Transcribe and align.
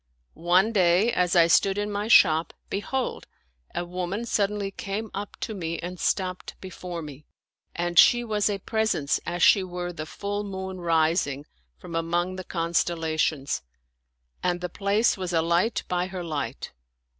One 0.33 0.71
day, 0.71 1.11
as 1.13 1.35
I 1.35 1.45
stood 1.45 1.77
in 1.77 1.91
my 1.91 2.07
shop, 2.07 2.55
bdiold, 2.71 3.25
a 3.75 3.85
woman 3.85 4.25
suddenly 4.25 4.71
came 4.71 5.11
up 5.13 5.39
to 5.41 5.53
me 5.53 5.77
and 5.77 5.99
stopped 5.99 6.55
before 6.59 7.03
me; 7.03 7.27
and 7.75 7.99
she 7.99 8.23
was 8.23 8.49
a 8.49 8.57
pres 8.57 8.95
ence 8.95 9.19
as 9.27 9.43
she 9.43 9.63
were 9.63 9.93
the 9.93 10.07
full 10.07 10.43
moon 10.43 10.79
rising 10.81 11.45
from 11.77 11.93
among 11.93 12.35
the 12.35 12.43
con 12.43 12.73
stellations, 12.73 13.61
and 14.41 14.59
the 14.59 14.69
place 14.69 15.17
was 15.17 15.33
a 15.33 15.41
light 15.43 15.83
by 15.87 16.07
her 16.07 16.23
light. 16.23 16.71